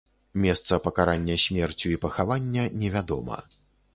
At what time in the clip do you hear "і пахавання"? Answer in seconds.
1.97-2.63